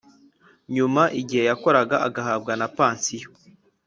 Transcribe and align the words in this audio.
nyuma 0.75 1.03
igihe 1.21 1.43
yakoraga 1.49 1.95
agahabwa 2.07 2.53
na 2.59 2.67
pansiyo 2.77 3.29